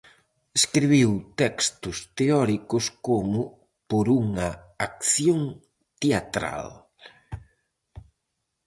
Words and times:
Escribiu 0.59 1.09
textos 1.41 1.97
teóricos 2.17 2.85
como 3.07 3.39
"Por 3.89 4.05
unha 4.21 4.49
acción 4.87 5.41
teatral". 6.01 6.65